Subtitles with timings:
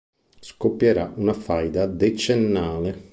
[0.39, 3.09] Scoppierà una faida decennale.